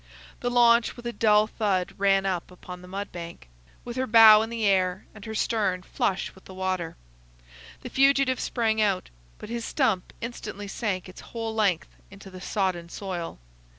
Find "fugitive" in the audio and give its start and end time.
7.91-8.39